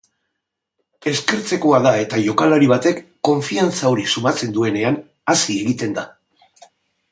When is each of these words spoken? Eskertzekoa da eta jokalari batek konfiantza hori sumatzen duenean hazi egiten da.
Eskertzekoa 1.11 1.81
da 1.87 1.91
eta 2.05 2.21
jokalari 2.29 2.71
batek 2.73 3.03
konfiantza 3.31 3.93
hori 3.93 4.07
sumatzen 4.15 4.57
duenean 4.59 5.01
hazi 5.35 5.61
egiten 5.67 5.97
da. 6.01 6.11